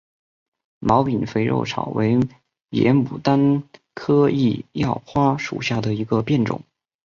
[0.79, 2.19] 毛柄肥肉草为
[2.71, 3.61] 野牡丹
[3.93, 6.59] 科异药花属下的一个变种。